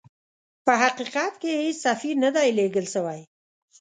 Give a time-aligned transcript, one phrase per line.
[0.65, 3.21] په حقیقت کې هیڅ سفیر نه دی لېږل سوی.